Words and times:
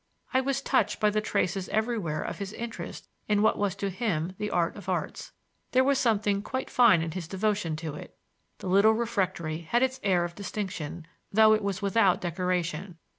I 0.33 0.41
was 0.41 0.63
touched 0.63 0.99
by 0.99 1.11
the 1.11 1.21
traces 1.21 1.69
everywhere 1.69 2.23
of 2.23 2.39
his 2.39 2.53
interest 2.53 3.07
in 3.27 3.43
what 3.43 3.59
was 3.59 3.75
to 3.75 3.91
him 3.91 4.33
the 4.39 4.49
art 4.49 4.75
of 4.75 4.89
arts; 4.89 5.31
there 5.73 5.83
was 5.83 5.99
something 5.99 6.41
quite 6.41 6.71
fine 6.71 7.03
in 7.03 7.11
his 7.11 7.27
devotion 7.27 7.75
to 7.75 7.93
it. 7.93 8.17
The 8.57 8.67
little 8.67 8.93
refectory 8.93 9.59
had 9.61 9.83
its 9.83 9.99
air 10.01 10.25
of 10.25 10.33
distinction, 10.33 11.05
though 11.31 11.53
it 11.53 11.61
was 11.63 11.83
without 11.83 12.19
decoration. 12.19 12.97